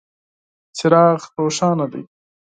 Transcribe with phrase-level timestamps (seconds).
[0.77, 2.03] څراغ روښانه دی.